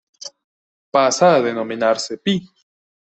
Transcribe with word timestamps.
Pasa 0.91 1.35
a 1.35 1.41
denominarse 1.43 2.17
Pl. 2.23 2.41